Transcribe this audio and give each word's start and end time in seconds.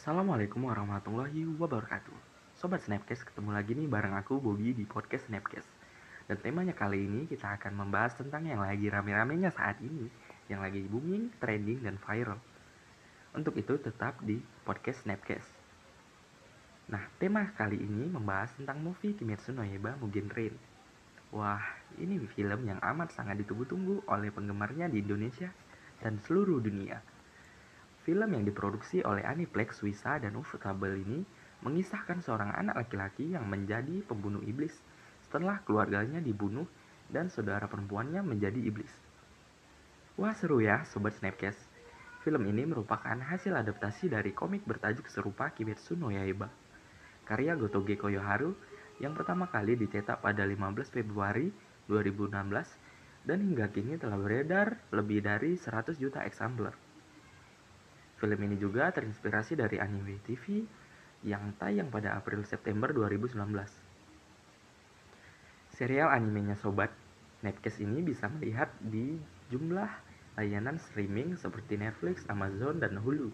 Assalamualaikum 0.00 0.64
warahmatullahi 0.64 1.44
wabarakatuh. 1.60 2.16
Sobat 2.56 2.80
Snapcast, 2.88 3.20
ketemu 3.20 3.52
lagi 3.52 3.76
nih 3.76 3.84
bareng 3.84 4.16
aku 4.16 4.40
Bobby 4.40 4.72
di 4.72 4.88
podcast 4.88 5.28
Snapcast. 5.28 5.68
Dan 6.24 6.40
temanya 6.40 6.72
kali 6.72 7.04
ini 7.04 7.28
kita 7.28 7.60
akan 7.60 7.76
membahas 7.76 8.16
tentang 8.16 8.48
yang 8.48 8.64
lagi 8.64 8.88
rame-ramenya 8.88 9.52
saat 9.52 9.76
ini 9.84 10.08
Yang 10.48 10.60
lagi 10.64 10.80
booming, 10.88 11.36
trending, 11.36 11.84
dan 11.84 12.00
viral. 12.00 12.40
Untuk 13.36 13.60
itu 13.60 13.76
tetap 13.76 14.16
di 14.24 14.40
podcast 14.64 15.04
Snapcast. 15.04 15.52
Nah, 16.88 17.04
tema 17.20 17.52
kali 17.52 17.76
ini 17.76 18.08
membahas 18.08 18.56
tentang 18.56 18.80
movie 18.80 19.12
Kimetsu 19.12 19.52
no 19.52 19.68
Yaiba 19.68 20.00
Mugen 20.00 20.32
Train 20.32 20.56
Wah, 21.28 21.60
ini 22.00 22.16
film 22.24 22.64
yang 22.64 22.80
amat 22.80 23.12
sangat 23.12 23.36
ditunggu-tunggu 23.44 24.08
oleh 24.08 24.32
penggemarnya 24.32 24.88
di 24.88 25.04
Indonesia 25.04 25.52
dan 26.00 26.16
seluruh 26.24 26.56
dunia 26.56 27.19
Film 28.10 28.26
yang 28.34 28.42
diproduksi 28.42 29.06
oleh 29.06 29.22
Aniplex 29.22 29.78
Suisa 29.78 30.18
dan 30.18 30.34
Ufotable 30.34 30.98
ini 30.98 31.22
mengisahkan 31.62 32.18
seorang 32.18 32.50
anak 32.58 32.82
laki-laki 32.82 33.38
yang 33.38 33.46
menjadi 33.46 34.02
pembunuh 34.02 34.42
iblis 34.42 34.74
setelah 35.22 35.62
keluarganya 35.62 36.18
dibunuh 36.18 36.66
dan 37.06 37.30
saudara 37.30 37.70
perempuannya 37.70 38.18
menjadi 38.26 38.58
iblis. 38.66 38.90
Wah 40.18 40.34
seru 40.34 40.58
ya 40.58 40.82
Sobat 40.90 41.22
Snapcast. 41.22 41.62
Film 42.26 42.50
ini 42.50 42.66
merupakan 42.66 43.14
hasil 43.14 43.54
adaptasi 43.54 44.10
dari 44.10 44.34
komik 44.34 44.66
bertajuk 44.66 45.06
serupa 45.06 45.54
Kimetsu 45.54 45.94
no 45.94 46.10
Yaiba. 46.10 46.50
Karya 47.30 47.54
Gotoge 47.54 47.94
Koyoharu 47.94 48.58
yang 48.98 49.14
pertama 49.14 49.46
kali 49.46 49.78
dicetak 49.78 50.18
pada 50.18 50.42
15 50.42 50.58
Februari 50.90 51.54
2016 51.86 52.26
dan 53.22 53.38
hingga 53.38 53.70
kini 53.70 54.02
telah 54.02 54.18
beredar 54.18 54.82
lebih 54.90 55.22
dari 55.22 55.54
100 55.54 55.94
juta 55.94 56.26
eksemplar. 56.26 56.89
Film 58.20 58.36
ini 58.44 58.60
juga 58.60 58.92
terinspirasi 58.92 59.56
dari 59.56 59.80
anime 59.80 60.20
TV 60.28 60.60
yang 61.24 61.56
tayang 61.56 61.88
pada 61.88 62.20
April-September 62.20 62.92
2019. 62.92 63.32
Serial 65.72 66.12
animenya 66.12 66.52
Sobat, 66.60 66.92
Netcast 67.40 67.80
ini 67.80 68.04
bisa 68.04 68.28
melihat 68.28 68.68
di 68.84 69.16
jumlah 69.48 69.88
layanan 70.36 70.76
streaming 70.76 71.40
seperti 71.40 71.80
Netflix, 71.80 72.28
Amazon, 72.28 72.76
dan 72.76 73.00
Hulu. 73.00 73.32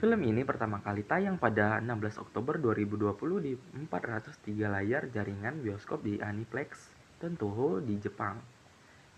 Film 0.00 0.20
ini 0.24 0.40
pertama 0.40 0.80
kali 0.80 1.04
tayang 1.04 1.36
pada 1.36 1.76
16 1.84 2.24
Oktober 2.24 2.56
2020 2.56 3.44
di 3.44 3.52
403 3.52 4.72
layar 4.72 5.12
jaringan 5.12 5.60
bioskop 5.60 6.00
di 6.00 6.16
Aniplex 6.20 6.88
dan 7.20 7.36
di 7.84 7.94
Jepang. 8.00 8.40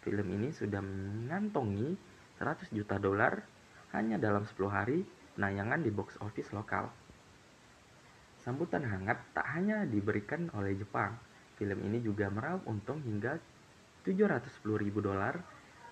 Film 0.03 0.27
ini 0.34 0.50
sudah 0.50 0.83
mengantongi 0.83 2.17
100 2.39 2.70
juta 2.70 2.97
dolar 3.03 3.42
hanya 3.92 4.17
dalam 4.17 4.47
10 4.47 4.55
hari 4.70 5.03
penayangan 5.34 5.83
di 5.83 5.91
box 5.91 6.19
office 6.22 6.50
lokal. 6.55 6.91
Sambutan 8.42 8.86
hangat 8.86 9.19
tak 9.34 9.47
hanya 9.55 9.83
diberikan 9.84 10.48
oleh 10.55 10.78
Jepang, 10.78 11.19
film 11.59 11.78
ini 11.83 11.98
juga 11.98 12.31
meraup 12.31 12.64
untung 12.70 13.03
hingga 13.03 13.36
710 14.06 14.64
ribu 14.78 15.03
dolar 15.03 15.36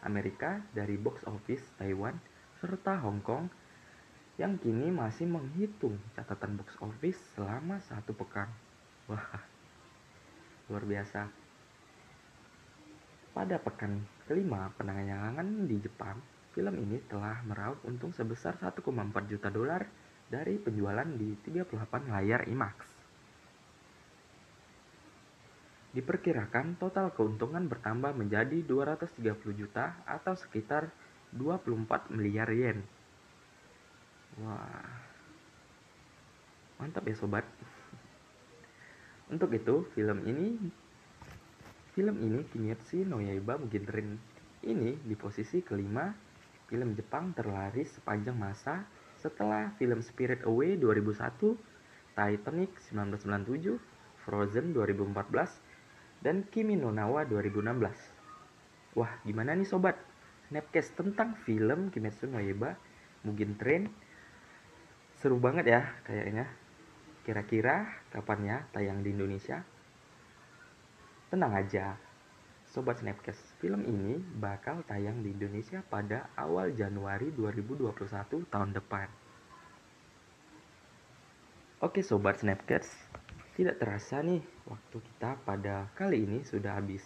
Amerika 0.06 0.62
dari 0.70 0.94
box 0.94 1.26
office 1.26 1.62
Taiwan 1.76 2.14
serta 2.62 2.96
Hong 3.02 3.20
Kong 3.20 3.50
yang 4.36 4.60
kini 4.60 4.92
masih 4.92 5.26
menghitung 5.26 5.96
catatan 6.14 6.60
box 6.60 6.76
office 6.80 7.18
selama 7.34 7.82
satu 7.84 8.12
pekan. 8.14 8.48
Wah, 9.08 9.40
luar 10.68 10.84
biasa. 10.84 11.28
Pada 13.32 13.56
pekan 13.60 14.00
kelima 14.24 14.72
penayangan 14.80 15.68
di 15.68 15.76
Jepang, 15.80 16.16
Film 16.56 16.72
ini 16.72 16.96
telah 17.04 17.44
meraup 17.44 17.84
untung 17.84 18.16
sebesar 18.16 18.56
1,4 18.56 18.80
juta 19.28 19.52
dolar 19.52 19.84
dari 20.32 20.56
penjualan 20.56 21.04
di 21.04 21.36
38 21.44 21.68
layar 22.08 22.48
IMAX. 22.48 22.76
Diperkirakan 25.92 26.80
total 26.80 27.12
keuntungan 27.12 27.68
bertambah 27.68 28.16
menjadi 28.16 28.64
230 28.64 29.20
juta 29.52 30.00
atau 30.08 30.32
sekitar 30.32 30.88
24 31.36 32.08
miliar 32.16 32.48
yen. 32.48 32.80
Wah. 34.40 34.96
Mantap 36.80 37.04
ya 37.04 37.16
sobat. 37.20 37.44
Untuk 39.28 39.52
itu, 39.52 39.84
film 39.92 40.24
ini 40.24 40.56
film 41.92 42.16
ini 42.16 42.48
Kimetsu 42.48 43.04
no 43.04 43.20
Yaiba 43.20 43.60
Mugen 43.60 43.84
ini 44.64 44.96
di 45.04 45.16
posisi 45.16 45.60
kelima 45.60 46.24
film 46.66 46.98
Jepang 46.98 47.30
terlaris 47.34 47.94
sepanjang 47.94 48.34
masa 48.34 48.86
setelah 49.18 49.74
film 49.78 50.02
Spirit 50.02 50.42
Away 50.42 50.78
2001, 50.78 51.54
Titanic 52.14 52.70
1997, 52.90 53.78
Frozen 54.26 54.74
2014, 54.74 56.22
dan 56.26 56.42
Kimi 56.50 56.74
no 56.74 56.90
Nawa 56.90 57.22
2016. 57.26 58.98
Wah, 58.98 59.12
gimana 59.22 59.54
nih 59.54 59.68
sobat? 59.68 59.94
Snapcast 60.46 60.94
tentang 60.94 61.34
film 61.42 61.90
Kimetsu 61.90 62.30
no 62.30 62.38
Yaiba 62.38 62.78
Mugen 63.26 63.58
Train 63.58 63.90
seru 65.18 65.42
banget 65.42 65.66
ya 65.66 65.82
kayaknya. 66.06 66.46
Kira-kira 67.26 67.90
kapan 68.14 68.40
ya 68.46 68.56
tayang 68.70 69.02
di 69.02 69.10
Indonesia? 69.10 69.66
Tenang 71.26 71.58
aja, 71.58 71.98
Sobat 72.76 73.00
Snapcast, 73.00 73.40
film 73.56 73.88
ini 73.88 74.20
bakal 74.36 74.84
tayang 74.84 75.24
di 75.24 75.32
Indonesia 75.32 75.80
pada 75.80 76.28
awal 76.36 76.76
Januari 76.76 77.32
2021 77.32 77.88
tahun 78.52 78.76
depan. 78.76 79.08
Oke 81.80 82.04
Sobat 82.04 82.44
Snapcast, 82.44 82.92
tidak 83.56 83.80
terasa 83.80 84.20
nih 84.20 84.44
waktu 84.68 84.92
kita 84.92 85.40
pada 85.48 85.88
kali 85.96 86.28
ini 86.28 86.44
sudah 86.44 86.76
habis. 86.76 87.00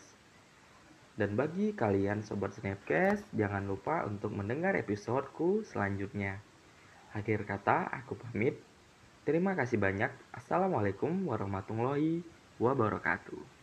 Dan 1.15 1.39
bagi 1.39 1.71
kalian 1.71 2.27
Sobat 2.27 2.51
Snapcast, 2.59 3.31
jangan 3.31 3.63
lupa 3.71 4.03
untuk 4.11 4.35
mendengar 4.35 4.75
episodeku 4.75 5.63
selanjutnya. 5.63 6.43
Akhir 7.15 7.47
kata, 7.47 7.95
aku 7.95 8.19
pamit. 8.19 8.59
Terima 9.23 9.55
kasih 9.55 9.79
banyak. 9.79 10.11
Assalamualaikum 10.35 11.31
warahmatullahi 11.31 12.27
wabarakatuh. 12.59 13.60